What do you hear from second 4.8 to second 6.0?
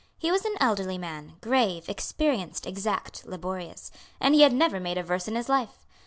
a verse in his life.